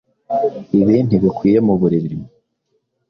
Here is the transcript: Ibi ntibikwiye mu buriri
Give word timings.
Ibi 0.79 0.95
ntibikwiye 1.07 1.57
mu 1.67 1.73
buriri 1.79 2.17